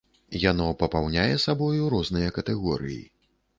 [0.43, 3.01] Яно папаўняе сабою розныя катэгорыі.